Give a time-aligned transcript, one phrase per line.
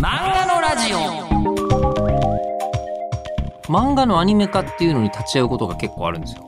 [0.00, 0.98] 漫画のラジオ。
[3.68, 6.44] 漫画のアニメ化っていうのに立ち会うことが結構あるんですよ。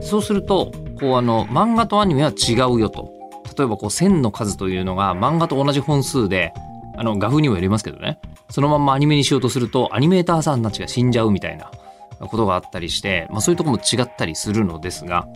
[0.00, 3.12] そうするとこうあの漫画とアニメは違うよと。
[3.56, 6.52] 例えばこう線の数というのが漫画と同じ本数で
[6.96, 8.18] あの画風にもよりますけどね。
[8.50, 11.70] そのまんまアニメにしようとするとアニメーターさんたちが死んじゃうみたいな
[12.18, 15.26] ことがあったりして、まあ、そういうとこも違ったりするのですが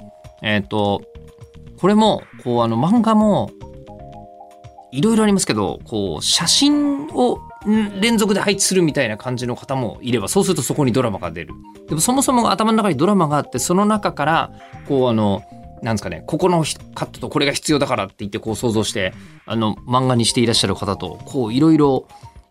[0.43, 1.03] えっ、と
[1.79, 3.51] これもこうあの漫画も
[4.93, 7.41] いろいろありますけどこう写真を
[8.01, 11.55] 連続で配置するみたいな感じの方もいればそうするとそこにドラマが出る。
[11.89, 14.53] でもそもそも頭の中にドラマがあってその中から
[14.89, 15.43] こうあの
[15.83, 19.13] なんですかねここのカットとこれが必要だからって言ってこう想像して
[19.45, 22.07] あの漫画にしていらっしゃる方とこういろいろ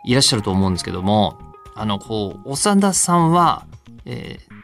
[0.05, 1.37] いらっしゃると思うんですけども
[1.75, 3.65] あのこう長田さんは、
[4.05, 4.55] えー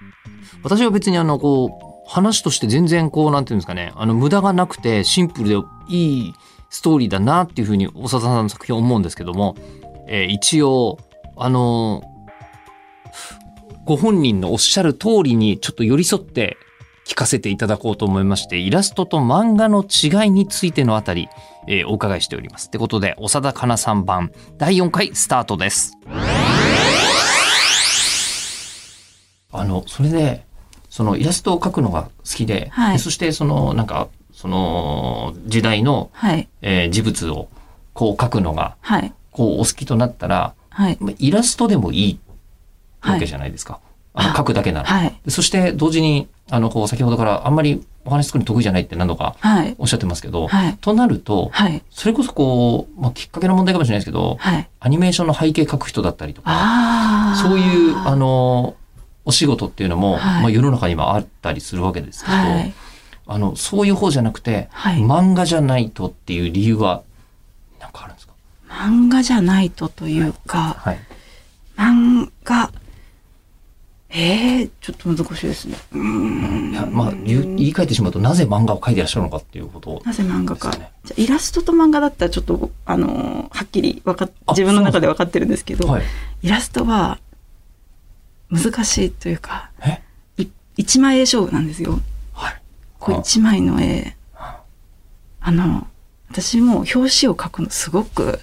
[0.64, 5.56] 私は別にあのこう話として全然こうなんていうんですかねあの無駄がなくてシンプルで
[5.90, 6.34] いい
[6.72, 9.56] ストーリーだなっていうふうに長田さんの作品を思うんですけども、
[10.08, 10.98] えー一応
[11.38, 12.02] あの
[13.86, 16.58] ご本人のおっしゃる通りにちょっと寄り添って
[17.06, 21.28] 聞かせていただこうと思いましてイラストと漫画の違いについてのあたり、
[21.68, 22.68] えーお伺いしております。
[22.68, 25.98] ってことで長田かなさん版第4回スタートです。
[29.52, 30.46] あのそれで
[30.90, 34.08] そのイラストを描くのが好きで,で、はいそしてそのなんか
[34.42, 36.50] その時代の、はい。
[36.62, 37.50] えー事物を
[37.94, 39.14] こう描くのがはい。
[39.32, 40.98] こうお好きとなったらはい。
[41.00, 42.20] まあイラストでもいい
[43.02, 43.28] わけはい。
[43.28, 43.80] じゃないですか。
[44.14, 44.88] あの描くだけなら。
[44.88, 45.20] はい。
[45.24, 49.76] でそして同時にあのこう先ほどからあんまりお話作るの得意じゃないって何度かはい。
[49.78, 50.78] おっしゃってますけど、はい。
[50.82, 51.84] となるとはい。
[51.92, 54.70] それこそこう、まあ、きっかけの問題かもしれないですけどはい。
[54.80, 57.36] アニメーションの背景描く人だったりとか。
[57.36, 58.76] そういうあ、の
[59.24, 62.74] お仕事っていうのも、はいまあ、世の中にはあったりするわけですけど、はい。
[63.28, 65.00] あのそういう方じゃなくて、はい。
[65.00, 67.04] 漫画じゃないとっていう理由は
[67.80, 68.34] 何かあるんですか？
[68.68, 71.00] 漫画じゃないとというか、はい。
[71.78, 72.72] 漫画、
[74.10, 75.78] ええちょっと難しいですね。
[75.94, 76.72] うーん。
[76.72, 80.72] いやまあ言い換えてしまうとなぜ漫画を描いていらっしゃるのかっていうことをなぜ漫画か。
[80.72, 85.24] じゃあイラストと漫画だったらちょっと、あのーはっきりわか自分の中で分か？
[85.24, 86.04] ってるんですけど、はい。
[86.42, 87.20] イラストは
[88.50, 89.72] 難しいというか、
[90.78, 92.00] 一枚絵勝負なんですよ。
[93.02, 94.16] はいこう一枚の絵。
[95.44, 95.88] あの、
[96.30, 98.40] 私も表紙を描くのすごく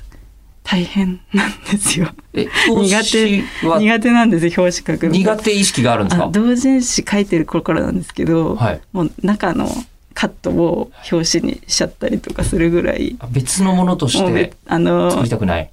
[0.64, 2.08] 大変なんですよ。
[2.34, 5.12] え苦表手苦手なんですよ、表紙描くの。
[5.12, 6.26] 苦手意識があるんですか？
[6.26, 9.68] あ同人誌書いてる頃からなんですけど、はいもう中の
[10.12, 15.70] カットを表紙にしちゃったりとかするぐらい、あ別のものとしてあの作りたくない？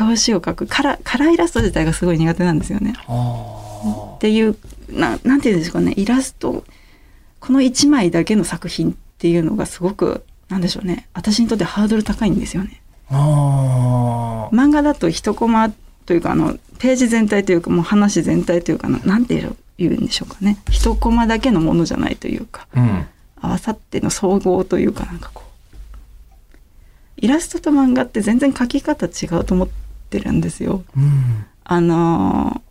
[0.00, 2.94] 表紙を描くカラカラーイラスト自体がすごい苦手なんですよね。
[3.08, 4.56] あっていう
[4.90, 6.64] ななんていうんですかねイラスト
[7.40, 11.08] この1枚だけの作品っていうのがすごくなんでしょうね。
[11.14, 12.80] 私にとってハードル高いんですよね。
[14.52, 15.70] 漫画だと一コマ
[16.06, 19.46] というかあのページ全体というかもう話全体というかななんて
[19.78, 20.58] 言うんでしょうかね。
[20.70, 23.06] 一コマだけのものじゃないというかうん。
[23.40, 25.48] 合わさっての総合というかなんかこう
[27.20, 29.68] イラストと漫画って全然描き方違うと思っ
[30.10, 30.84] てるんですよ。
[30.96, 31.46] うん。
[31.64, 32.68] あのー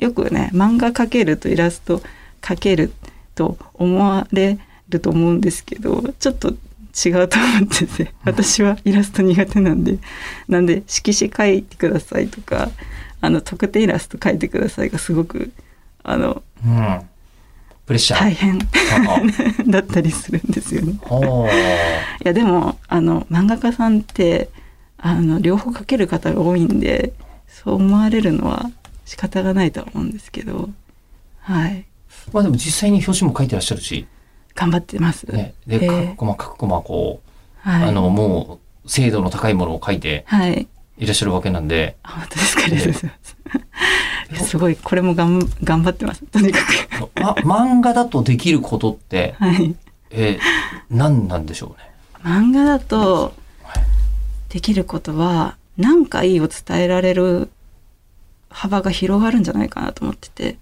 [0.00, 2.02] よくね漫画描けるとイラスト
[2.42, 2.92] 描ける
[3.34, 4.58] と思われ
[4.88, 9.98] ると思うんですけどちょっと違うと思ってて 私はイラスト苦手なんで
[10.48, 12.70] なんで色紙描いてくださいとか
[13.20, 15.52] あの特定イラスト描いてくださいがすごく
[16.02, 17.00] あのうん。
[17.86, 19.20] プレッシャー、大変あ
[19.68, 20.94] だったりするんですよね。
[22.24, 24.48] いやでもあの漫画家さんって
[24.96, 27.12] あの両方描ける方が多いんで
[27.46, 28.70] そう思われるのは
[29.04, 30.70] 仕方がないとは思うんですけど
[31.40, 31.84] はい
[32.32, 34.06] まあでも実際に表紙も書いてらっしゃるし、
[34.54, 35.24] 頑張ってます。
[35.24, 36.08] ね、で、えー。
[36.10, 37.20] 各コマ各コマこ
[37.66, 40.68] う、はい、あの、もう、精度の高いものを書いてはい。
[40.96, 44.58] いらっしゃるわけなんで、あ本当ですかありがとうございます。
[44.58, 46.24] ごいこれもがん頑張ってます。
[46.26, 47.20] とにかく。
[47.20, 49.74] ま、漫画だとできることって、はい。
[50.10, 50.38] えー
[50.90, 51.90] 何なんでしょうね。
[52.22, 53.84] 漫画だとはい。
[54.52, 57.50] できることは何かいいを伝えられる
[58.48, 60.56] 幅が広がるんじゃないかなと思ってて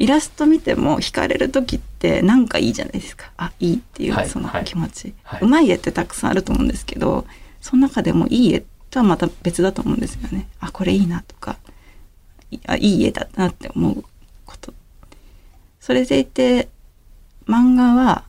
[0.00, 3.30] イラスト見ても惹かれる時って何かいいじゃないですか。
[3.36, 4.64] あいいっていうはいそのはい。
[4.64, 5.40] 気持ち、はい。
[5.42, 7.26] うまい絵ってたくさんあると思うんですけど
[7.60, 10.48] その中でもいい絵とはまた別だと思うんですよね。
[10.58, 11.58] あこれいいなとか
[12.50, 14.02] いあいい絵だなって思う
[14.46, 14.72] こと。
[15.80, 16.68] それでいて
[17.46, 18.24] 漫画は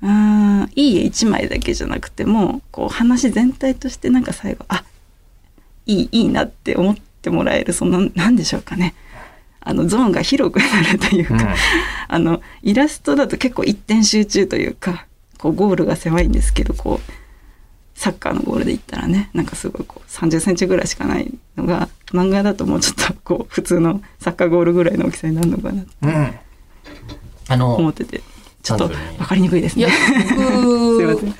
[0.00, 4.84] うーんいい絵一枚だけじゃなくてもこう話全体としてなんか最後あ
[5.84, 8.94] いいいいなって思ってもらえるそのなんでしょうかね
[9.68, 11.40] あのゾーンが広くなるというか、うん。
[12.08, 15.06] あのイラストだと結構一点集中というか
[15.36, 17.12] こうゴールが狭いんですけどこう
[17.94, 26.34] サッカーのゴールで言ったらねなんかすごいこう30センチぐらいしかないのが漫画だともうちょっとこう普通のサッカーゴールぐらいの大きさになるのかなとうん。
[27.50, 28.22] あの、思ってて
[28.62, 30.36] ちょっと分かりにくいですいやね。、 すい
[31.04, 31.34] ま僕せん、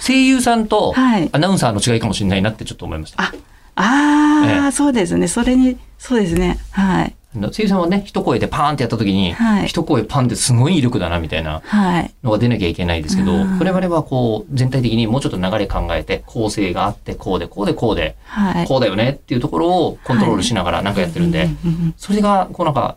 [0.00, 1.28] 声優さんとはい。
[1.30, 3.22] アナウンサーの違いかもしれないなってちょっと思いました。
[3.22, 3.32] あ
[3.74, 4.72] あー、ええ。
[4.72, 5.28] そうですね。
[5.28, 6.58] それにそうですね。
[6.70, 9.66] はいあの声優さんはね、一声でパーンってやった時に、はい。
[9.66, 12.14] 一声パンってすごい威力だなみたいなはい。
[12.22, 18.66] のが出なきゃいけないですけど、うん我々はこう、全体的にもうちょっと流れ考えて、構成があって、こうで、こうで、こうで、はい。
[18.66, 22.74] こうだよねっていうところをコントロールしながらなんかやってるんで、うんうんうんそれが、こうなん。
[22.74, 22.96] か、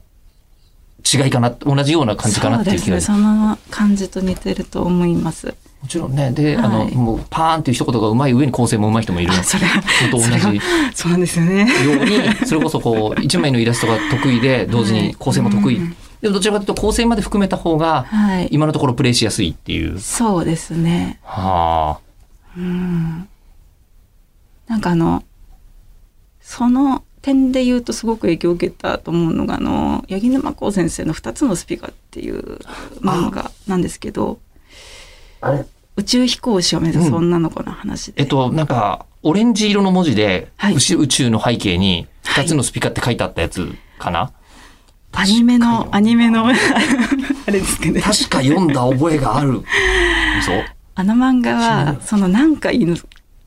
[1.12, 9.40] 違いかな、同じような感じかなっていう気がそうですねその感じと似てると思いますもちろんね、で、あの、はいもうパーンっていう一言がうまい上に構成もうまい人もいるの。
[9.40, 9.82] あ それは
[10.12, 10.62] と同じ。
[10.94, 11.62] そうなんですよね。
[11.62, 15.78] ように、それこそこう、 一枚のイラストが得意で、同時に構成も得意。
[15.78, 18.50] うんでもどちらかというと構成まで含めた方が、はい。
[18.52, 20.02] 今のところプレイしやすいっていう。
[20.02, 21.18] そうですね。
[21.24, 22.00] は
[22.58, 23.30] うん。
[24.68, 25.24] なんかあの
[26.42, 32.60] その点で言うとすごく影響を受けたと思うのがあの八木沼光先生の「二つのスピカ」っていう
[33.02, 34.40] 漫画なんですけど
[35.42, 35.48] あ。
[35.48, 35.66] あれ？
[35.98, 40.76] 宇宙飛行士を目指す女の子の話で、えっと、なんか、オレンジ色の文字で、はい。
[40.76, 44.32] 宇宙の背景に、二つのスピカって書いてあったやつかな、
[45.12, 46.54] アニメのアニメの あ
[47.48, 48.02] れですかね。
[48.02, 49.64] 確か読んだ覚えがある。
[50.96, 52.96] あの漫画はその何回の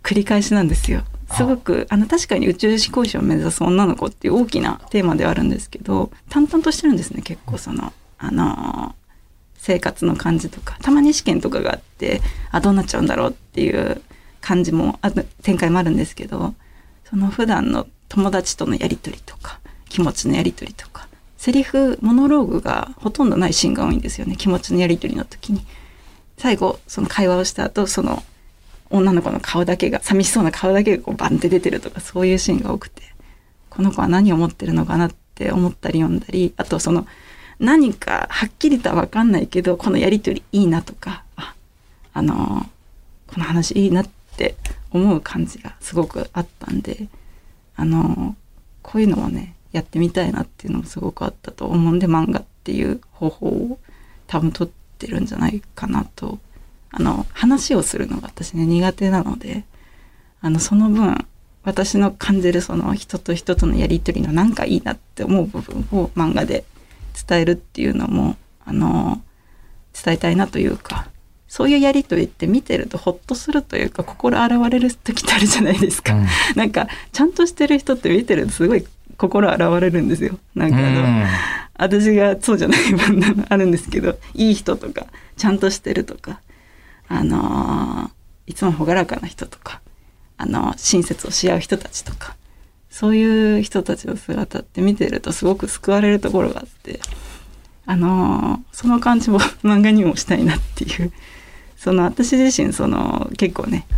[0.03, 1.03] 繰り返しなんですよ。
[1.35, 1.97] すごくあ。
[1.97, 8.95] の確かに宇宙飛行士を目指す女の子っていう大きなテーマではあるんですけど淡々としてるんですね結構そのあの
[9.63, 12.21] 生活の感じとかたまに試験とかがあって
[12.51, 14.03] あどうなっちゃうんだろうっていう
[14.41, 15.13] 感じもあ
[15.43, 16.53] 展開もあるんですけど
[17.05, 21.07] その普段の友達とのやり取りとか気持ちのやり取りとか
[21.37, 25.65] セリフモノローグがほとんどないシーンが多いんですよね気持ちのやり取りの時に。
[26.39, 28.25] 最後その会話をした後その
[28.91, 33.03] 女の子の顔だけが寂しそうな顔だけがこうバンって出てるとかそういうシーンが多くて
[33.71, 37.07] この子は何を思ってるのかなって思ったり読んだりあとその
[37.63, 41.55] 何かはっきりとは分かんないけどこのやり取りいいなとかあ
[42.13, 42.67] あの
[43.29, 44.57] この話いいなって
[44.91, 47.07] 思う感じがすごくあったんで
[47.77, 48.35] あの
[48.83, 53.79] こういうのをねやってみたいなっていうのもすごくあったと思うんで漫画っていう方法を
[54.27, 56.39] 多分取ってるんじゃないかなと。
[56.95, 59.65] あの話をするのが私ね苦手なので
[60.43, 61.27] あのその分
[61.65, 66.65] 私の感じるその人と人とのやり取りのなんかいいなって思う部分を漫画で
[67.27, 69.21] 伝えるっていうのもあの
[69.93, 71.07] 伝えたいなというか
[71.49, 76.15] そういうやり取りって見てるとホッとするというか心洗われる時ってあるじゃないですか。
[76.15, 76.27] うん
[76.57, 78.87] なんかちゃんとしてる人って見てるとすごい
[79.19, 80.39] 心洗われるんですよ。
[80.55, 81.25] なんかあの、うん
[81.75, 86.41] 私がそうじゃない部分あるんですけどいい人とかちゃんとしてるとか
[87.09, 89.81] あのーいつも朗らかな人とか
[90.37, 92.37] あの親切をし合う人たちとか
[92.93, 97.01] そういう人たちの姿って見てるとすごく救われるところがあって
[97.87, 101.11] あのーその感じも 漫画にもしたいなっていう。
[101.77, 103.89] その私自身その結構ね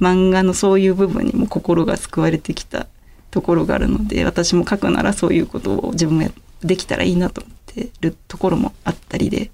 [0.00, 2.86] 漫画のそういう部分にも心が救われてきた
[3.30, 6.30] ところがあるので私も書くならそういうことを自分も
[6.62, 9.50] できたらいいなと思ってるところもあったりで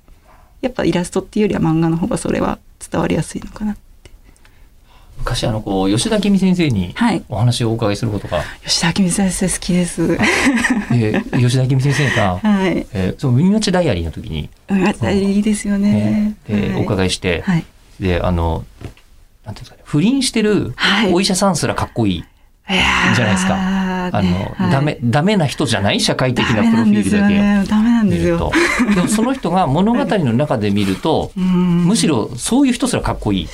[0.60, 3.72] やっぱイラストっていうよりは漫画の方がそれは伝わりやすいのかな。
[3.72, 3.76] っ
[5.22, 7.24] 昔あのこう吉田明美先生にはい。
[7.28, 10.18] お話をお伺いすることが、吉田明美先生好きです。
[10.90, 12.86] で吉田明美先生が、はい。
[12.92, 15.92] えーその海町ダイアリーの時に、うんやっぱりいいですよね。
[15.92, 16.80] ねではい。
[16.80, 17.64] お伺いして、はい。
[18.00, 18.64] であの
[19.46, 21.12] なんていうんですかね不倫してるはい。
[21.12, 22.24] お医者さんすらかっこいい、
[22.68, 23.54] じゃないですか。
[23.54, 23.62] ね
[24.12, 24.72] あの、はい。
[24.72, 31.84] ダメダメな人じゃない社会的なプロフィールだけでもその人が物語の中で見ると、 うん。
[31.84, 33.48] むしろそういう人すらかっこいい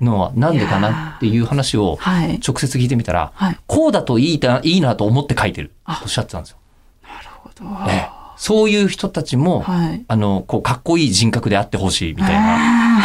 [0.00, 2.40] のはなんでかなっていう話をはい。
[2.46, 3.58] 直接聞いてみたら、はい。
[3.66, 6.58] こうだといいないいなと思って書いてるとあおっしゃってたんですよ。
[7.02, 7.90] なるほど。
[7.90, 8.24] ええ。
[8.36, 10.04] そういう人たちも、はい。
[10.08, 13.04] あの、こう、かっこいい人格であってほしいみたいな。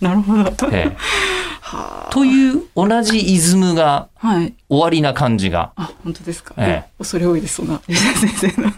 [0.00, 0.68] なるほど。
[0.70, 0.96] ええ。
[2.10, 4.52] という同じイズムがはい。
[4.68, 5.72] 終わりな感じが。
[5.76, 6.90] あ本当ですか、ええ。
[6.98, 7.80] 恐れ多いですそんな。
[7.88, 8.70] 先生の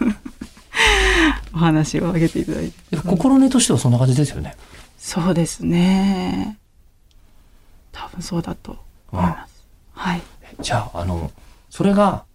[1.53, 2.97] お話を挙げていただいて。
[2.97, 4.55] 心根としてはそんな感じですよね。
[4.97, 6.57] そうですね
[7.95, 8.77] 多分そうだと
[9.11, 10.21] 思います、はい。
[10.59, 11.31] じゃあ、あの、
[11.69, 12.25] それが、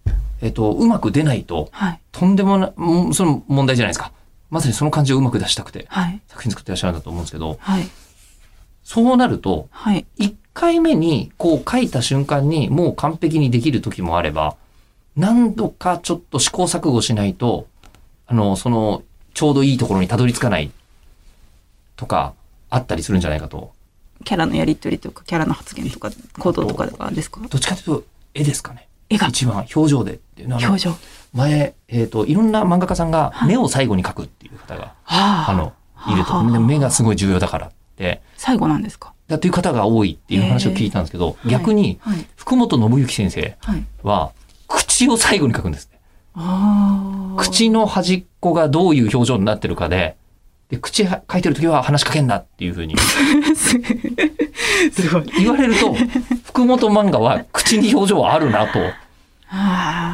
[0.41, 2.01] えっと、うまく出ないと、はい。
[2.13, 2.73] とんでもない、
[3.13, 4.13] その問題じゃないですか。
[4.49, 6.21] まさにその感じをうまく出したくて、はい。
[6.29, 7.87] 作品作ってらっしゃるんだと思うんですけど、はい。
[8.83, 10.07] そうなると、はい。
[10.17, 14.57] 一回目にこう書いた瞬間にもう完璧にできる時もあれば、
[15.15, 17.67] 何度かちょっと試行錯誤しないと、
[18.27, 19.03] あの、その、
[19.35, 20.71] ちょうどいいところにたどり着かない
[21.97, 22.33] とか、
[22.71, 23.73] あったりするんじゃないかと
[24.25, 27.41] キャラのやりとりとかキャラの発言とか行動とかですか？
[27.41, 28.89] どっちかというと絵ですかね。
[29.09, 29.29] 絵が。
[29.29, 30.95] 一番表情でっていうのはあの表情。
[31.33, 33.49] 前、えっ、と、いろんな漫画家さんがはい。
[33.49, 35.73] 目を最後に描くっていう方が、ああの、
[36.13, 36.43] いると。
[36.43, 39.15] 目がすごい重要だからって、最後なんですか？
[39.29, 42.27] だという方が多いっていう話を聞いたんですけど、へえ逆に、はい。
[42.37, 43.85] 福本信之先生はい。
[44.03, 44.33] は、
[44.67, 45.99] 口を最後に描くんですね。
[46.35, 50.17] ああ口の端っこがどういう表情になってるかで、
[50.71, 52.95] で口は描いてる時は話しかけんなっていうふうに。
[53.59, 53.77] す
[55.11, 55.25] ごい。
[55.39, 55.95] 言われると、
[56.45, 58.79] 福本漫画は口に表情はあるなと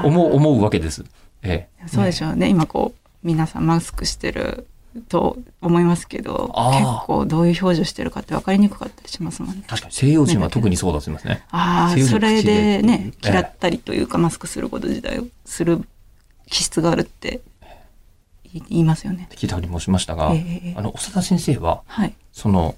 [0.04, 1.04] 思う、思うわけです。
[1.42, 1.88] ええ。
[1.88, 2.48] そうでしょうね。
[2.48, 4.66] 今こう皆さんマスクしてる
[5.08, 9.64] と思いますけど結構どういう表情してるかって分かりにくかったりしますもんね。
[9.66, 9.94] 確かに。
[9.94, 11.44] 西洋人は特にそうだと思いますね。
[11.50, 15.82] ああそれでね嫌ったりというかマスクすること自体をする
[16.48, 17.40] 気質があるって
[18.52, 19.28] 言いますよね。
[19.32, 22.14] 聞いたりもしましたが、ええあの、長田先生は、はい。
[22.32, 22.74] その、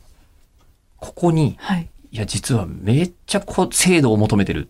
[0.99, 1.89] ここに、はい。
[2.11, 4.69] いや、実はめっちゃこう、精度を求めてる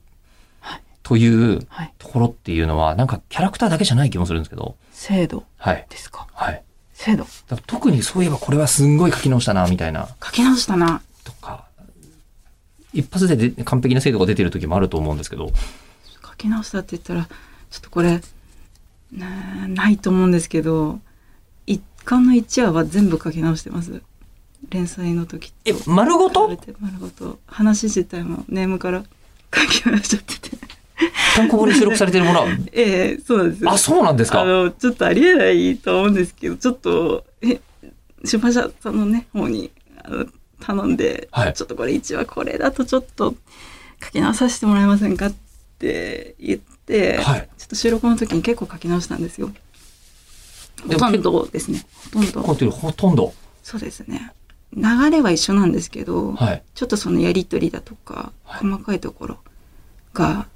[0.60, 0.82] はい。
[1.02, 1.94] というはい。
[1.98, 5.86] ところっていうのは、なんかキャラクターだけじゃない気もするんですけど、制度はい。
[5.88, 6.26] ですか？
[6.32, 6.62] はい。
[6.92, 7.26] 制度。
[7.66, 11.00] 特にそういえばこれはすんごい書き直したな、みたいな、書き直したな。
[11.24, 11.66] とか、
[12.92, 15.52] 一発でで完璧な精度が出てる時もあると思うんですけど、
[16.26, 18.20] 書き直したって言ったらちょっとこれ
[19.12, 21.00] なないと思うんですけど
[21.66, 24.02] 一巻の1話は全部書き直してます。
[24.70, 26.48] 連載の時え、丸ごと？
[26.80, 27.38] 丸ごと。
[27.46, 29.04] 話自体もネームから
[29.54, 30.58] 書き直しちゃってて。
[31.36, 33.64] 単行本に収録されてるものは、 ええそうなんです。
[33.64, 34.40] よあ、そうなんですか？
[34.40, 37.60] あのちょっとありえないと思うんですけどちょっとえ
[38.24, 39.70] 出版社さんのね方に
[40.02, 40.26] あの
[40.60, 41.54] 頼んで、はい。
[41.54, 43.36] ちょっとこれ1話これだとちょっと
[44.04, 45.34] 書き直させてもらえませんかっ
[45.78, 49.50] て言って、はいちょっと収録の時に結構書き直したんですよ。
[50.86, 51.84] ほとんどですね。
[52.14, 52.40] ほとんど。
[52.40, 53.34] こうやってるほとんど？
[53.62, 54.32] そうですね。
[54.74, 56.62] 流れは一緒なんですけど、はい。
[56.74, 59.38] ちょっとそのやりとりだとか、はい細かいところ
[60.14, 60.46] が、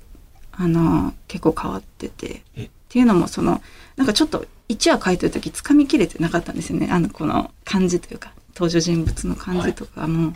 [0.53, 2.43] あの、結構変わってて。
[2.57, 2.65] え？
[2.65, 3.62] っていうのも、その、
[3.97, 6.89] なんかちょっと1話書いてる時つかみきれてなかったんですよね。
[6.91, 10.35] あの、この感じというか、登場人物の感じとかも、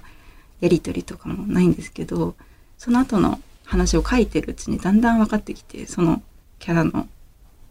[0.61, 2.35] やりとりとかもないんですけど、
[2.79, 6.23] その後の話を書いてるうちにだんだん分かってきて、その
[6.59, 7.07] キャラの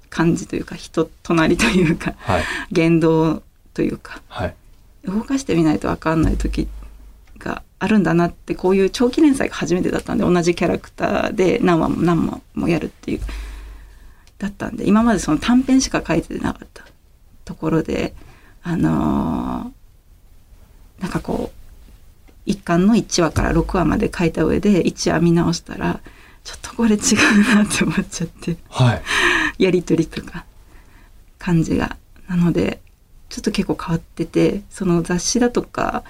[0.09, 2.43] 感じというか、人となりというか、はい。
[2.71, 3.41] 言動
[3.73, 4.55] というか、はい。
[5.05, 6.67] 動かしてみないと分かんない時
[7.37, 13.19] があるんだなってこういう長期連載が初めてだったんで同じキャラクターで何話も何話もやるっていう
[14.39, 16.85] だったんで今までその短編しか書いてなかった
[17.43, 18.13] ところで
[18.63, 21.64] あのーなんかこう
[22.45, 25.99] 一巻の1話から6話まで書いた上で1話見直したら
[26.43, 28.57] ちょっとこれ違うなって思っちゃって。
[28.69, 29.63] はい。
[29.63, 30.45] やり取りとか
[31.39, 31.97] 感じが
[32.27, 32.81] なので
[33.29, 36.03] ちょっと結構変わっててその雑誌だとか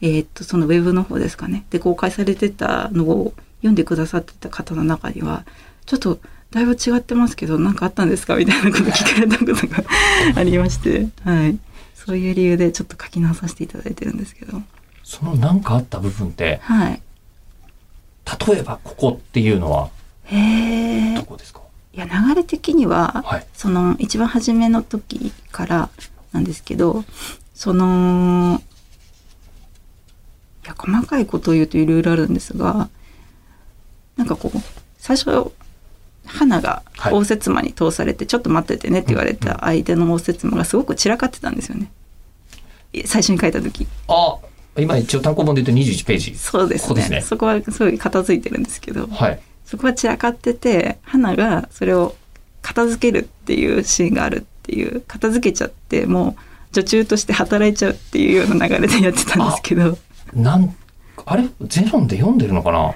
[0.00, 5.44] えーっとそのウェブの方ですかねで公開されてたのを読んでくださってた方の中には
[5.86, 6.18] ちょっと
[6.50, 8.36] だいぶ違ってますけど何かあったんですか？
[8.36, 9.84] みたいなこと聞かれたことが
[10.34, 11.58] ありまして、はい、
[11.94, 14.60] そういう理由でちょっと書き直させていただいてるんですけど
[15.10, 17.02] その何かあった部分って、はい。
[18.48, 19.90] 例えばここっていうのは
[21.16, 21.62] どこですか？
[21.92, 23.46] いや流れ的には、はい。
[23.52, 25.90] その一番初めの時から
[26.30, 27.04] なんですけど
[27.54, 28.62] その
[30.64, 32.88] いや細かいことを言うといろいろあるんですが
[34.16, 34.58] なんかこう
[34.96, 35.50] 最初
[36.24, 37.14] 花がはい。
[37.14, 41.90] 応接間に通されて、ちょっと待っててねって言われた相手の応接間がすごく散らかってたんですよね。
[42.92, 43.88] え最初に書いた時。
[44.06, 44.38] あ、
[44.78, 46.34] 今一応単行本で言うと21ページ。
[46.36, 46.88] そうですね。
[46.88, 47.20] ここですね。
[47.22, 49.06] そこはすごい片付いてるんですけど。
[49.06, 49.40] はい。
[49.64, 52.16] そこは散らかってて花がそれを
[52.62, 56.34] 片付けるっていうシーンがあるっていう片付けちゃってもう
[56.72, 59.96] 女中として働いちゃうっていうような流れでやってたんですけど。
[60.34, 60.74] なん、
[61.24, 61.48] あれ？
[61.62, 62.94] ゼロンで読んでるのかな？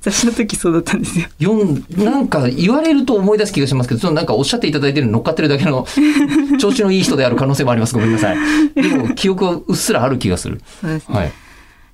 [0.00, 1.26] 雑誌の時そうだったんですよ。
[1.40, 5.86] 読ん、なんか言われると思い出す気がしますけど、そのなんかおっしゃっていただいてるの乗っかってるだけの
[6.60, 7.94] 調子のいい人である可能性もあります。
[7.94, 8.36] ごめんなさい。
[8.74, 10.60] でも記憶はうっすらある気がする。
[10.80, 11.14] そうですね。
[11.14, 11.32] はい。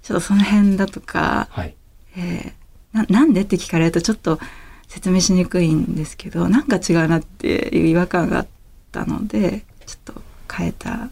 [0.03, 1.75] ちょっとその辺だとか、はい。
[2.17, 4.39] えーななんでって聞かれるとちょっと
[4.87, 8.47] 説明しにくいんですけどなんか違うなっていう違和感があっ
[8.93, 10.23] たのでちょっと
[10.55, 11.09] 変えた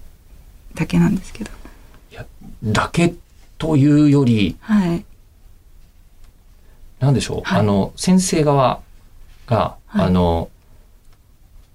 [0.74, 1.50] だけなんですけど
[2.12, 2.26] いや、
[2.62, 3.14] だけ
[3.56, 5.04] というより、はい
[7.00, 7.60] なんでしょう、はい。
[7.60, 8.80] あの、先生側
[9.46, 10.06] が、はい。
[10.06, 10.48] あの、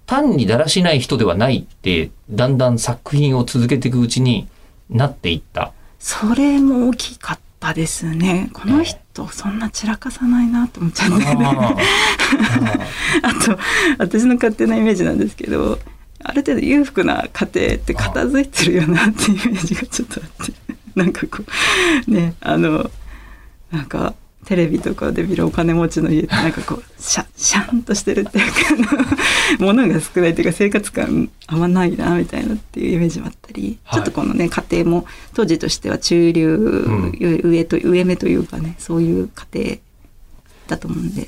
[0.06, 4.48] 単にだらしない人ではないって、だんだん作品を続けていくうちに
[4.90, 5.74] なっていった。
[6.00, 8.50] それも大きかったですね。
[8.54, 11.76] この人そんな散らかさないなって思っちゃうんだよねあ
[13.24, 13.58] あと
[13.98, 15.80] 私の勝手なイメージなんですけど
[16.22, 20.54] ある程度裕福な家庭って片付いてるよなっていうイメージがちょっとあって。
[20.96, 21.44] なんかこ
[22.08, 22.90] うねあの
[23.72, 24.14] なんか
[24.46, 28.96] テレビとかで見るお金持ちの家ってなんかこうシャシャンとしてるっていうか
[29.60, 34.00] あの物が少ないっていうか生活感あんまないなみたいなっていうイメージもあったり、はい。
[34.00, 37.12] ちょっとこのね家庭も当時としては中流、ん。
[37.20, 39.78] 上と上目というかねそういう家庭
[40.68, 41.26] だと思うんで、っ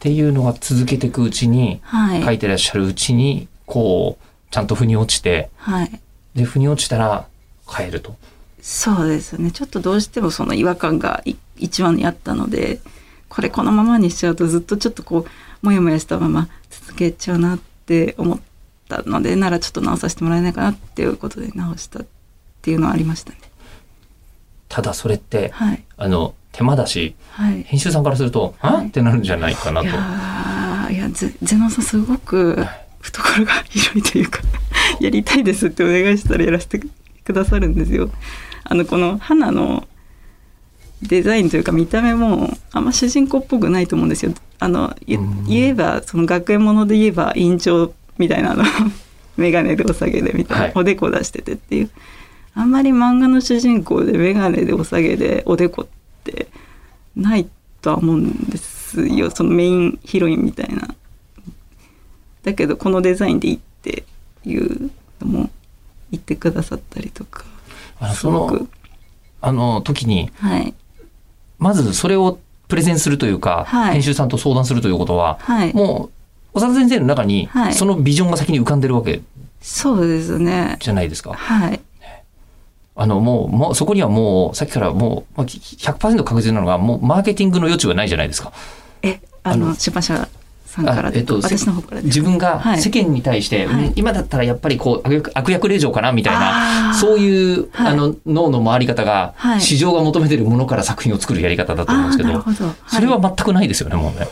[0.00, 6.00] ていうのが続けていくうちに、はい、書いてらっしゃるうちに、こう、ちゃんと腑に落ちて、はい、
[6.34, 7.26] で、腑に落ちたら
[7.68, 8.16] 変えると。
[8.62, 9.50] そうですね。
[9.50, 12.80] ちょっとどうしてもその違和感がい一番にあったので
[13.28, 15.26] これこのままにしちゃうとずっとちょっとこう
[15.62, 18.40] モヤモヤしたまま続けちゃうなって思っ
[18.88, 22.06] たのでならちょっと直させてもらえないかなっていうことで直したっ
[22.62, 23.38] ていうのはありましたね。
[24.68, 30.92] ただそれって、はいあの、手間だし、はい編集さんからすると、はいあってなるんじゃないかないと。
[30.92, 32.64] いやゼゼノさんすごく
[33.00, 34.40] 懐が広いというか
[35.00, 36.80] やりたいですってお願いしたらやらせて
[37.24, 38.10] くださるんですよ。
[38.64, 39.86] あのこの花の
[41.02, 44.32] デザインというか見た目もあんま主人公っぽくないと思うんですよ。
[44.58, 48.64] あの言えばその学園もので言えば院長みたいなの
[49.36, 50.72] 眼鏡でお下げでみたいな、はい。
[50.74, 51.90] おでこ出しててっていう。
[52.54, 56.48] あんまり漫画の主人公で眼鏡でお下げでおでこって
[57.14, 57.48] ない
[57.80, 59.30] とは思うんですよ。
[59.30, 60.88] そのメインヒロインみたいな。
[62.42, 64.04] だけどこのデザインでいいって
[64.44, 64.90] いう
[65.20, 65.50] のも
[66.10, 67.44] 言ってくださったりとか
[68.00, 68.68] あのそのすごく、
[69.40, 70.74] あの時に、はい
[71.58, 72.38] まずそれを
[72.68, 73.92] プレゼンするというか、はい。
[73.94, 75.74] 編集さんと相談するということは、はい。
[75.74, 76.10] も
[76.54, 77.74] う、長田先生の中には、い。
[77.74, 79.22] そのビジョンが先に浮かんでるわけ
[79.60, 80.76] そうですね。
[80.80, 81.32] じゃないですか。
[81.32, 81.80] はい。
[82.94, 88.52] あの、もう、もう、そこにはもう、さっきからもう、まあ100%確実なのが、もう、マーケティングの余地はないじゃないですか。
[89.02, 90.28] えあの出版社
[90.84, 92.80] さんからえっと私の方から自分がはい。
[92.80, 93.86] 世間に対して、はい。
[93.86, 96.94] うん今だったらやっぱりこう悪役令嬢かなみたいあなー。
[96.94, 97.92] そういう、はい。
[97.92, 99.60] あの脳の回り方が、はい。
[99.60, 102.44] 市場が求めてるものから作品を作るやり方だと思うんですけど
[102.86, 104.26] それは全くないですよねもうね。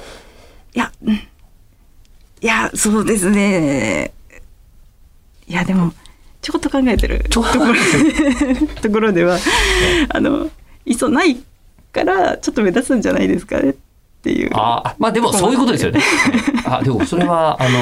[0.75, 1.15] いや、うん。
[1.15, 1.21] い
[2.41, 4.13] や、そうですね。
[5.49, 5.93] いや、でも、
[6.43, 7.43] ちょこっと考えてると。
[7.43, 7.75] ころ
[8.83, 9.39] ところでは、
[10.11, 10.51] あの、
[10.85, 11.39] いそない
[11.93, 13.71] から、ちょっと目立つんじゃないですかね。
[13.71, 13.75] っ
[14.27, 14.51] ていう。
[14.55, 16.01] ああまあでもそういうことですよね。
[16.67, 17.79] あでもそれはあの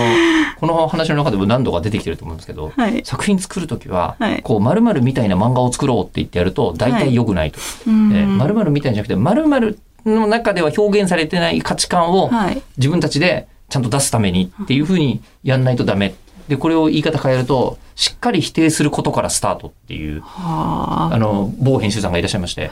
[0.61, 7.59] この話の中でも何度か出てきてると思うんですけど、はい作品作る時は、はいこう〇〇みたいな漫画を作ろうって言ってやると大体良くないと。
[7.87, 12.63] うんえー〇〇みたいじゃなくて〇〇の中では表現されてない価値観をはい。
[12.77, 16.15] 自分たちでちゃんと出すためにっていうふうにやんないとダメ。
[16.49, 21.15] で、これを言い方変えると、しっかり否定することからスタートっていう、はあ。
[21.15, 22.71] あの、某編集さんがいらっしゃいまして。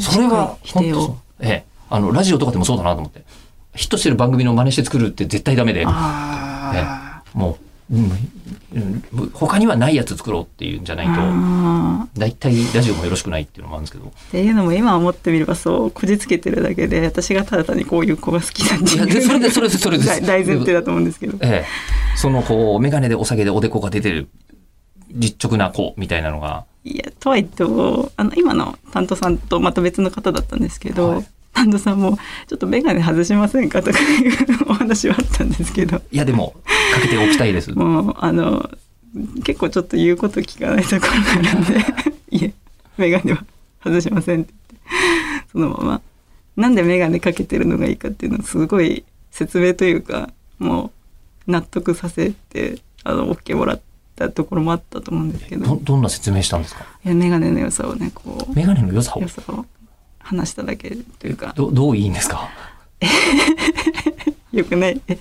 [0.00, 1.16] それは、否定を。
[1.40, 3.22] ええ、あの、ラジオとかでもそうだなと思って。
[3.74, 7.58] ヒットしてる番組の真似して作るって絶対ダメで、あも
[7.90, 8.10] う、うん
[8.74, 12.06] うん他にはないやつ作ろうっていうんじゃないあ。
[12.14, 14.06] と、大体ラジオもよろしくないっていうのもあるんですけど。
[14.08, 20.04] っていうのも今思ってみればそうこじつけてるだけで私がただ単にこういう子が好きなんいやでそれでそれでそれで。
[20.04, 21.36] す 大大前提だと思うんですけど。
[21.42, 24.28] ええ、そのこう、メガネでお下げでおでこが出てる、
[25.10, 34.32] 実直な子みたいなのが、いやとはいってもあの今の担当さんとまた別の方だったんですけど、はい担当さんも「ちょっと眼鏡外しませんか?」とかいう
[34.66, 36.54] お話はあったんですけどいやでも、
[36.94, 37.72] かけておきたいです。
[37.72, 38.70] もうあの
[39.44, 41.80] 結構ちょっと言うこと聞かないところがあるんで
[42.30, 42.54] 「いえ
[42.96, 43.44] 眼鏡は
[43.84, 46.00] 外しません」って言ってそのまま
[46.56, 50.92] なんで眼鏡かけてるのがいいかっていうのをすごい説明というかも
[51.46, 53.80] う納得させてあの OK もらっ
[54.16, 59.64] たところもあったと思うんですけどど、んな説明したんですかいや眼鏡の良さをねこうメガネの良さを良さを
[60.36, 61.52] 話しただけというか。
[61.56, 62.48] どどういいんですか？
[64.52, 65.00] よくない。
[65.08, 65.18] え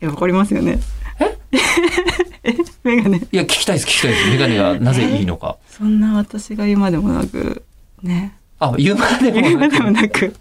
[0.00, 0.78] えわかりますよね。
[1.20, 1.38] え？
[2.84, 4.28] 眼鏡いや、聞きたいです、聞きたいです。
[4.30, 5.58] メガネがなぜいいのか。
[5.68, 7.62] そんな私が言うまでもなく
[8.02, 8.34] ね。
[8.58, 9.92] あ、言うまでもな言うまでもく。
[9.92, 10.34] なく。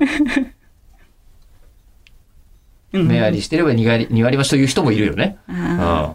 [2.92, 3.06] うん。
[3.08, 5.38] 目割りしてれば2割 ,2 割増しという人もいるよね。
[5.48, 5.78] うあん。
[5.78, 6.14] ー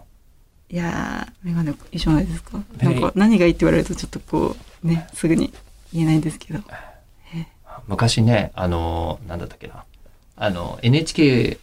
[0.68, 2.58] いやー眼鏡一緒ないですか。
[2.58, 5.54] メガネなんか何がいいって言われるとちょっとこうねすぐに
[5.96, 6.60] 言えないんですけど。
[7.88, 9.84] 昔ね、あの、なんだったっけな。
[10.36, 11.58] あの、NHK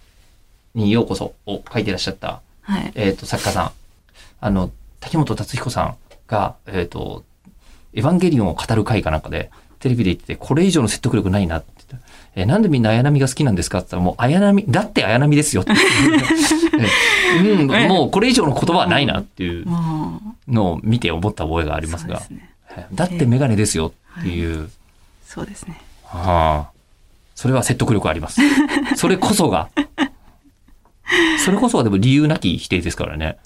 [0.75, 2.93] にようこそを書いてらっしゃった、はい。
[2.95, 3.73] えっ、と、作家さん。
[4.41, 7.25] あの、滝本達彦さんが、えっ、と、
[7.93, 15.73] エヴァンゲリオンを語る回かなんかで、テレビで言ってて、これ以上の説得力ないなって言って、えーなんでみんな綾波が好きなんですかって言ったら、もう綾波、だって綾波ですよって。
[17.35, 22.39] えうん、もうこれ以上の言葉はないなっていうものを見て思った覚えがあうりますが、そうですね。
[22.39, 22.52] はい
[22.93, 24.71] だってメガネですよっていう、
[25.25, 26.73] そうですねああ
[27.35, 28.41] それは説得力あります。
[28.97, 29.71] それこそが、
[31.45, 33.39] それこそがでも理由なき否定ですからね。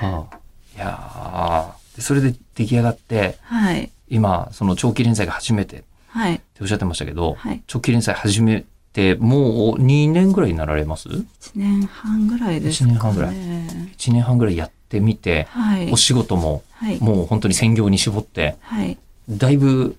[0.00, 0.36] はあ、
[0.76, 3.90] いやでそれで出来上がって、はい。
[4.08, 5.84] 今、その長期連載が初めてって
[6.16, 6.40] はい。
[6.60, 7.62] おっしゃってましたけど、はい。
[7.66, 11.24] 長期連載始めて、もう2年ぐらいになられます？1
[11.54, 12.92] 年半ぐらいですか、ね。
[12.92, 15.96] 一年半ぐらい ?1 年半ぐらいやってみて、はいお。
[15.96, 17.00] 仕事もはい。
[17.00, 18.98] もう本当に専業に絞って、はい。
[19.28, 19.96] だいぶ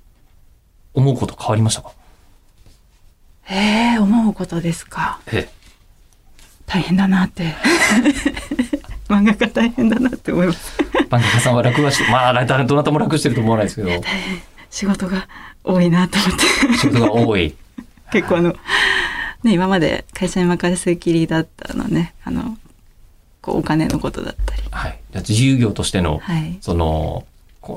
[0.94, 1.92] 思うこと変わりましたか？
[3.50, 5.20] ええ思うことですか？
[5.28, 5.50] え
[6.66, 7.56] 大変だなって。
[9.08, 10.78] 漫画家大変だなって思います。
[10.82, 10.84] え。
[11.04, 14.04] 漫画家さんは楽はして、まあ、どなたも楽してると思わないですけど、
[14.70, 15.30] 仕事が
[15.64, 16.32] 多いなと思っ
[16.72, 16.78] て。
[16.78, 17.56] 仕事が多い。
[18.12, 18.50] 結構あの、
[19.44, 22.58] ね、今まで会社に任せっきりだったのね、あの、
[23.48, 24.64] こうお金のことだったり。
[24.70, 25.00] はい。
[25.16, 26.58] 自由業としての、はい。
[26.60, 27.26] その、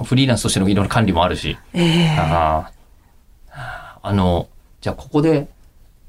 [0.05, 2.71] フリーランスとしてのいろんな管理もあるし、ええあ
[3.53, 4.49] ああの、
[4.81, 5.49] じゃあここで、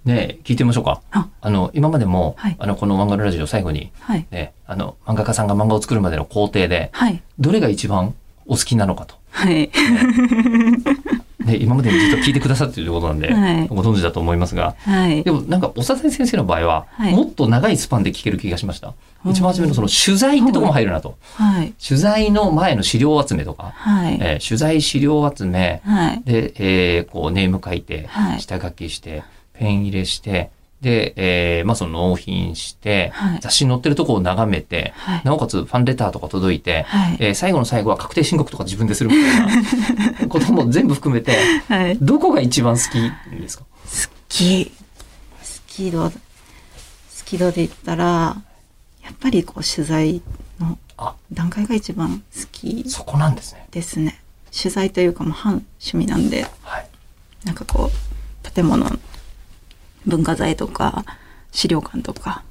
[0.04, 1.02] ね、聞いてみましょうか。
[1.12, 4.26] ああの、今までも、はいあの、この漫画のラジオ最後に、はい。
[4.32, 7.22] ね、あの、漫画家さんが漫画を作るまでの工程で、はい。
[7.38, 8.16] どれが一番
[8.48, 9.16] お好きなのかと。
[9.30, 9.54] はい。
[9.54, 9.70] ね、
[11.60, 15.32] 今までにずっと聞いてくださっているということなんで、はいご存知だと思いますが、はいで。
[15.32, 18.90] もなんか、おさ先生の場合は、はいもっと長いスパンで聞ける気がしました。
[19.26, 21.16] うん一番初めのその取材ってとこも入るなと。
[21.36, 21.74] はい。
[21.86, 24.18] 取材の前の資料集めとか、はい。
[24.20, 26.22] えー取材資料集め、はい。
[26.26, 29.24] で、えーこうネーム書いて、はい下書きして、
[29.54, 30.50] ペン入れして、
[30.82, 35.22] で、えーまあその納品して、はい雑誌に載ってるとこを眺めて、はい。
[35.24, 37.18] なおかつファンレターとか届いて、はい。
[37.20, 41.98] えー最後の最後は確定申告とか自分でするみたいな ことも全部含めて、はい。
[42.02, 43.64] どこが一番好きですか？
[43.64, 43.68] 好
[44.30, 44.66] き。
[44.66, 44.72] 好
[45.68, 46.12] き度、好
[47.26, 48.06] き度で言ったら、
[49.04, 50.22] やっぱりこう取材
[50.60, 53.68] のあ、段階が一番好きそこなんですね。
[53.72, 54.20] ですね。
[54.56, 56.88] 取材というかもう半趣味なんで、はい。
[57.46, 58.86] なんかこう、建物、
[60.06, 61.06] 文化財とか、
[61.52, 62.44] 資料館とか、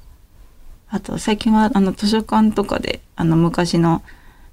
[0.89, 4.01] あと最近はあの図書館とかで、あの昔の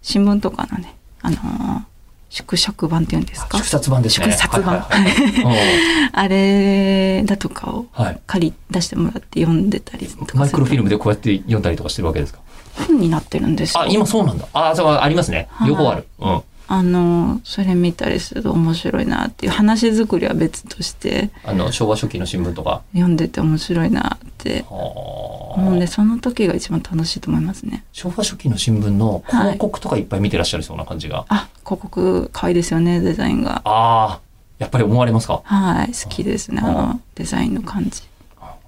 [0.03, 1.83] 新聞とかのね、あのー
[2.31, 3.57] 縮尺版っていうんですか？
[3.57, 4.27] 縮刷版ですね。
[4.27, 4.81] 縮刷版。
[4.81, 7.87] はいはいはい あれだとかを。
[8.27, 12.41] 借り出してもらって読んでたりとかするとマイクロフィルムでこうやって読んだりとかしてるわけですか？
[12.87, 14.47] 本になってるんですよあ、今そうなんだ。
[14.53, 15.49] あ、そうありますね。
[15.53, 16.07] はい両方ある。
[16.19, 16.43] うん。
[16.71, 21.31] あのそれ見たりすると面白いなっていう話作りは別として。
[21.43, 22.83] あの、昭和初期の新聞とか？
[22.93, 24.65] 読んでて面白いなって。
[24.69, 27.85] は思うんであその時が一番楽しいと思いますね。
[27.93, 31.25] 昭和初期の新聞の広告とかいっぱい見てらっしゃるそうな感じが？
[31.29, 33.63] あ広告可愛いですよねデザインが。
[33.65, 34.21] ああ、
[34.59, 35.41] やっぱり思われますか？
[35.43, 38.03] はい好きですねああのデザインの感じ。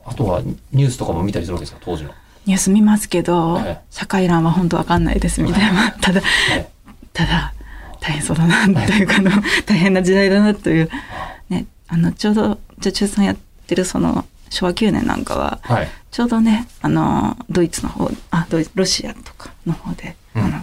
[0.06, 0.40] あとは
[0.72, 1.80] ニュースとかも見たりするわけですか？
[1.84, 2.10] 当時の。
[2.46, 3.80] ニュース見ますけど、ええ。
[3.90, 5.92] 社会欄は本当わかんないですみたいな。
[5.92, 6.22] ただ
[6.56, 6.68] え。
[7.12, 7.52] ただ
[8.00, 9.30] 大変そうだなというかあの
[9.66, 10.90] 大変な時代だなという。
[11.48, 13.36] ねあのちょうど女中さんやっ
[13.66, 15.88] てるその昭和9年なんかははい。
[16.10, 20.42] ちょうどねあのドイツの方あドイロシアとかの方で、うん。
[20.44, 20.58] あの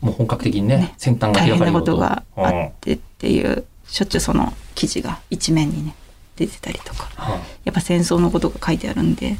[0.00, 5.94] もう本格的にね、ね先端が大変なことがあうんってっていうしょっちゅうその記事が一面にね
[6.36, 7.10] 出てたりとか。
[7.16, 9.36] はいやっぱ戦争のことが書いてあるんで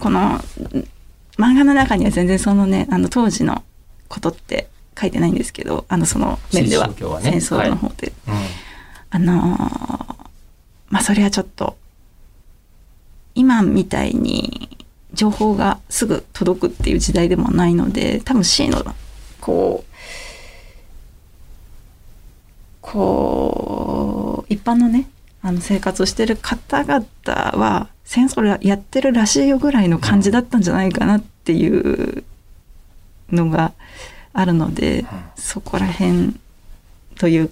[0.00, 0.38] このん
[1.38, 3.62] 漫画の中には全然そのねあの当時の
[4.08, 4.68] ことって
[5.02, 6.94] 書いてないんですけどあのその面ではね。
[6.94, 8.34] 戦争の方で、うん。
[9.10, 10.22] あのー
[10.92, 11.78] まあそれはちょっと
[13.34, 14.76] 今みたいに
[15.14, 18.84] 情報がすぐ届くっていう時代でもないので多分 C の
[19.40, 19.92] こう
[22.82, 25.08] こう一般のね
[25.40, 31.68] あの生活をしてる方々は戦争やってるらしいよぐらいの感じだったんじゃないかなってい
[32.18, 32.22] う
[33.30, 33.72] のが
[34.32, 35.04] あるので、
[35.36, 36.34] そこら辺
[37.18, 37.50] という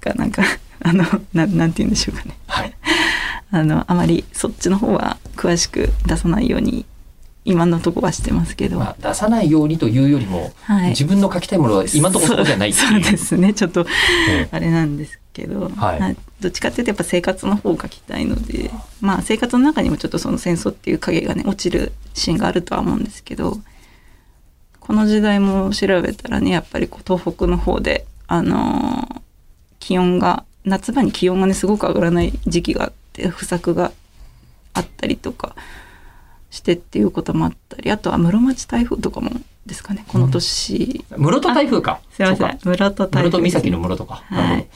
[0.00, 0.42] かなんか
[0.82, 2.36] あのななんて言うんでしょうかね。
[2.46, 2.72] はい。
[3.50, 6.84] あのあまりそっちの方は詳しく出さないように
[7.44, 10.90] 今のとこはしてますけど、まあ、出さないようにというよりも、はい。
[10.90, 12.72] 自分の書きたいものは今のところそこじゃない。
[12.72, 13.54] そうですね。
[13.54, 13.86] ちょっと
[14.28, 16.00] えあれなんですけど、はい。
[16.00, 23.58] などっちかっていうとやっぱ生活の方を書きたいのでまあ生活の中にもちょっとその戦争っていう影がね落ちるシーンがあるとは思うんですけど
[24.86, 29.26] この時代も調べたらねやっぱりこう東北の方であのー
[29.86, 33.92] 気温が夏場に気温がねすごく上がらない時期があって不作が
[34.74, 35.54] あったりとか
[36.50, 39.30] してっていうこともあったりあとは室町台風とかも
[39.64, 42.00] ですかねこの年、室戸台風か。
[42.10, 42.58] すいませんか。
[42.64, 44.14] 室戸台風室戸岬の室とか。
[44.26, 44.68] はい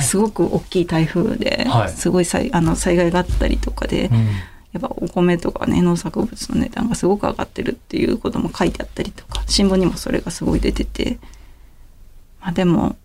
[0.00, 4.16] すごく大きい台風で、はいすごい災あの災害があったりとかで、ど。
[4.16, 4.28] うん
[4.72, 11.18] やっぱお米とかね農作物の値段がすごく上がってるっていうことも書いてあったりとか新聞にもそれがすごい出てて。
[12.42, 12.96] まあでも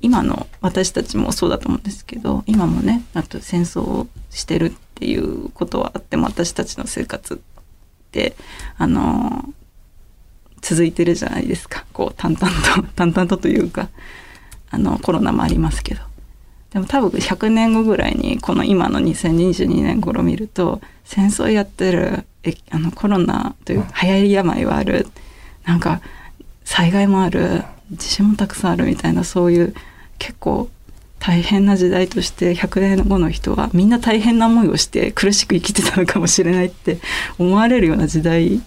[0.00, 7.38] 今の私たちもそうだと思うんですけど今もねあと戦争をしてるっていうことはあっても私たちの生活っ
[8.10, 8.34] て
[8.78, 9.44] あの
[10.60, 11.84] 続いてるじゃないですか。
[11.92, 13.88] こう淡々と淡々とというか
[14.70, 16.00] あのコロナもありますけど。
[16.72, 22.24] でも多分100年後ぐらいにこの今の2022年頃見ると戦争やってる
[22.70, 25.06] あのコロナという流行り病はある。
[25.64, 26.00] なんか
[26.64, 27.62] 災害もある。
[27.90, 29.74] 地震もたくさんあるみたいなそういう
[30.18, 30.68] 結構
[31.18, 36.98] 大変な時代として100年後の人はみんな大変な思いをして苦しく生きてたのかもしれないって
[37.38, 38.60] 思われるような時代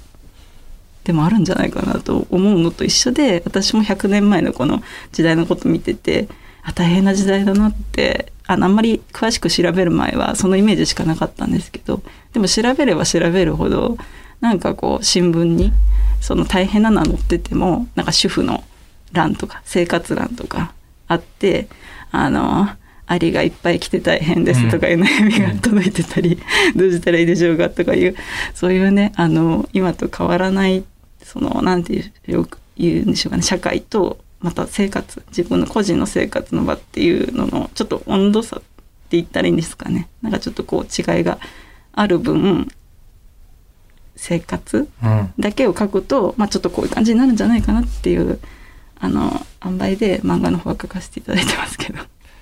[1.03, 6.27] でもあるんじゃないかなと思うのと一緒で私も100年前のこの時代のこと見てて
[6.63, 12.01] あ大変な時代だなってあのあんまり詳しく調べる前はそのイメージしかなかったんですけど
[12.33, 13.97] でも調べれば調べるほど
[14.41, 15.71] なんかこう新聞に
[16.19, 18.63] その大変なのは載っててもなんか主婦の
[19.11, 20.73] 欄とか生活欄とか
[21.07, 21.67] あって
[22.11, 22.67] あの
[23.07, 26.39] アリがいっぱい来て大変ですとかいう悩みが届いてたり、
[26.77, 28.15] どうしたらいいでしょうかとかいう
[28.53, 30.85] そういうねあの今と変わらない
[31.21, 38.65] そのなんていうよく言うんでしょうかね社会とまた生活自分の個人の生活の場っていうののちょっと温度差って
[39.11, 40.09] 言ったらいいんですかね。
[40.21, 41.39] なんかちょっとこう違いが
[41.93, 42.71] ある分
[44.15, 48.39] 生活うんだけを書くと、まあ、ちょっとこういう感じになるんじゃないかなっていう
[48.99, 49.31] あの
[49.65, 51.99] 塩梅で漫画の方は書かせていただいてますけど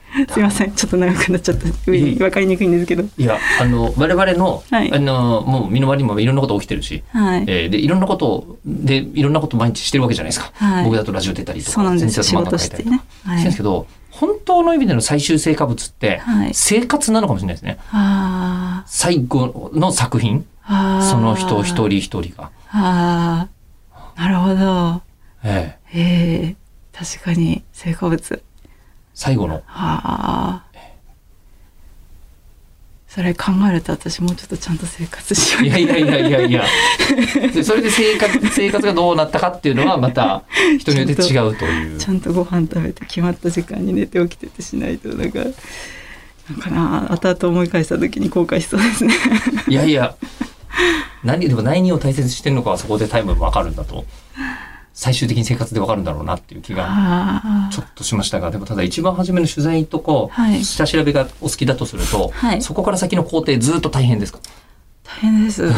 [0.29, 0.71] すいません。
[0.71, 1.67] ちょっと長くなっちゃった。
[1.85, 3.03] 分かりにくいんですけど。
[3.17, 4.93] いやあの我々の,、はい。
[4.93, 10.85] あのもう身の回りにもいろんなこと起きてるし、はい、えーでいろんなことでいろんなこと毎日してるわけじゃないですか、はい。
[10.85, 12.95] 僕だとラジオ出たりとかそうなんです先生だと漫いたりとか。
[12.95, 16.51] ねはしてるんですけど本当の意味での最終成果物ってはい。
[16.53, 17.77] 生活なのかもしれないですね。
[17.91, 23.47] あ最後の作品その人一人一人が、あ
[23.91, 25.01] あなるほど。
[25.43, 25.97] ええ。
[25.99, 26.55] ええ
[26.93, 28.41] 確かに成果物
[29.13, 29.63] 最後の。
[29.67, 30.69] ああ。
[33.09, 35.65] それ考えると私もうちょっとちゃんと生活しよう。
[35.65, 36.63] いやいやいやいやいや。
[37.53, 40.43] でそれで生活生活がどうなったかっていうのはまた
[40.77, 41.97] 人によって違うという。
[41.97, 45.45] ちゃんとご飯食べて決まった時間に寝て起きててしないとなんかな
[46.55, 49.13] んかな後々思い返した時に後悔しそうですね。
[49.67, 50.15] いやいや。
[51.23, 54.05] 何でも何を大切にしてるのかはそこでタイム分かるんだと
[55.01, 60.61] 最終的に生活で分かるんだろうなっていう気があちょっとしましたがでもただ一番初めの取材とかはい。
[60.65, 62.61] 下調べがお好きだとすると、はい。
[62.61, 64.39] そこから先の工程ずっと大変ですか？
[65.05, 65.63] 大変です。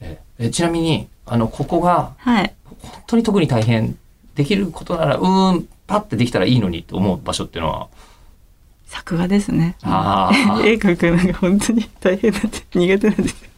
[0.00, 2.52] ええちなみにあのここがはい。
[2.80, 3.96] 本当に特に大変
[4.34, 7.86] できることならうーんパッてできたらいいのにと思う場所っていうのは？
[8.86, 9.76] 作画ですね。
[9.82, 10.66] あー。
[10.66, 13.32] 絵描くのが本当に大変なんで苦手なんです。
[13.32, 13.48] よ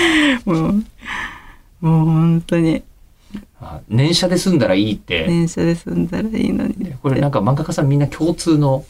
[0.44, 0.84] もう
[1.80, 2.82] もう本当に。
[3.60, 6.92] あ年車で済んだらいいって、電車で済んだらいいのに。
[7.02, 8.84] これなんか漫画家さんみんな共通の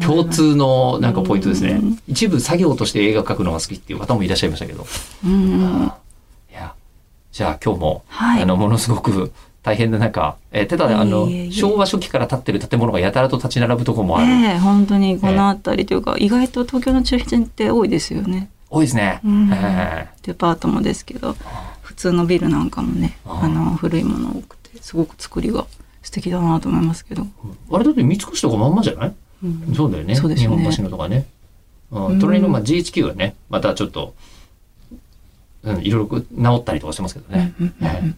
[0.00, 1.72] 共通のなんかポイントですね。
[1.72, 1.98] うん。
[2.06, 4.86] 一部作業として映画描くのが好きっていう方もいらっしゃいましたけど。
[5.24, 5.90] うん。
[6.50, 6.74] いや
[7.32, 8.42] じゃあ今日も、はい。
[8.42, 19.50] あのものすごく大変な中、えーただあの昭和初期から建ってる建物がやたらと立ち並ぶとこもある、ええ本当にこの辺りというか、意外と東京の中心って多いですよね多いですね、うん。
[19.52, 21.34] えデパートもですけど
[21.82, 23.40] 普通のビルなんかもねあ。
[23.44, 25.66] あの古いもの多くてすごく作りが
[26.02, 27.26] 素敵だなと思いますけど、ー
[27.74, 29.14] あれだって三越とかまんまじゃない？
[29.44, 29.74] うん。
[29.74, 30.14] そうだよね。
[30.14, 30.20] ね。
[30.36, 31.26] 日本橋のとかね、
[31.90, 32.06] うん。
[32.06, 32.18] うん。
[32.20, 34.14] 隣のまあ GHQ がねまたちょっと、
[35.64, 37.52] うん、いろいろ直ったりとかしてますけどね、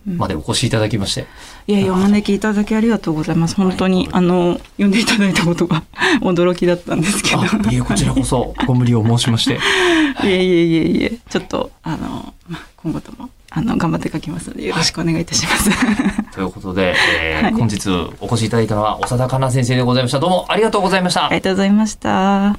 [0.05, 1.26] までお越しいただきまして。
[1.66, 3.57] いやいやお招きいただきありがとうございます。
[3.57, 5.83] 本当にあの呼んでいただいたことが
[6.20, 7.40] 驚きだったんですけど。
[7.40, 9.55] あいえこちらこそご無理を申しまして。
[10.22, 11.12] いえいえいえいえ。
[11.31, 15.70] ちょっとあの、まあ、今後ともあの頑張って書きますのでよろしくお願いいたします、
[16.33, 17.53] ということで、えーはい。
[17.53, 17.88] 本日
[18.20, 20.20] お越しいただいたのは長田香奈先生でございました。
[20.20, 22.11] どうもありがとうございました、ありがとうございました。
[22.11, 22.57] なん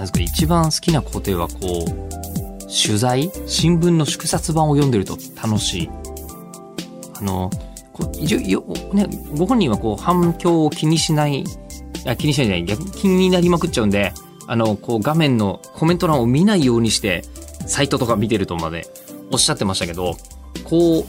[0.00, 2.31] ですか一番好きな工程はこう
[2.72, 3.30] 取材？
[3.46, 5.90] 新聞の縮刷版を読んでると楽しい。
[7.14, 7.50] あの
[7.92, 9.06] こよね、
[9.36, 11.44] ご本人はこう反響を気にしない
[12.06, 14.12] あ気にしないじゃない逆気になりまくっちゃうんで
[14.46, 17.22] あのこう画面のコメント欄を見ないようにして
[17.66, 18.86] サイトとか見てるとまで
[19.30, 20.16] おっしゃってましたけど
[20.64, 21.04] こう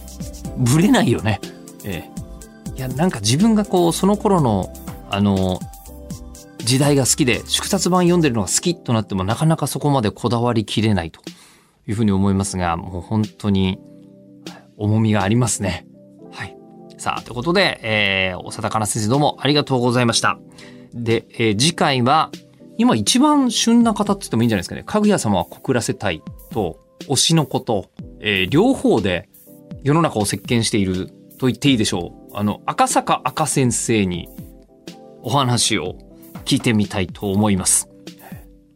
[0.57, 1.39] ぶれないよね。
[1.85, 2.09] え
[2.75, 4.71] え、いやなんか自分がこうその頃の
[5.09, 5.59] あの
[6.57, 11.21] 時代が好きで縮刷版読んでるのが好きとなってもなかなかそこまでこだわりきれないと。
[11.87, 13.79] いうふうに思いますがもう本当に
[14.77, 15.85] 重みがありますね。
[16.31, 16.57] はい。
[16.97, 20.39] さあということで、えー、長田香奈先生どうもありがとうございました。
[20.93, 22.31] で、えー次回は
[22.77, 24.83] 今一番旬な方って言ってもいいんじゃないですかね。
[24.83, 29.29] かぐや様は告らせたいと推しのこと、えー両方で
[29.83, 32.37] 世の中を席巻していると言っていいでしょう。
[32.37, 34.29] あの赤坂赤先生に
[35.21, 35.97] お話を
[36.45, 37.89] 聞いてみたいと思います。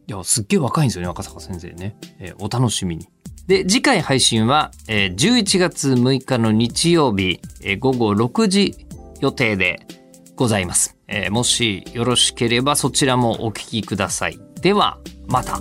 [0.08, 1.94] いや、すっげえ若いんですよね、赤坂先生ね。
[2.18, 3.06] えーお楽しみに。
[3.46, 8.74] で、次回配信は、えー11月6日の日曜日、えー午後6時
[9.20, 9.80] 予定で
[10.34, 10.96] ございます。
[11.08, 14.38] えーもしよろしければそちらもお聞きください。
[14.62, 15.60] では、また。